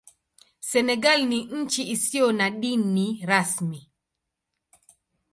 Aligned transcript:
Senegal 0.69 1.25
ni 1.25 1.45
nchi 1.45 1.91
isiyo 1.91 2.31
na 2.31 2.49
dini 2.49 3.21
rasmi. 3.25 3.91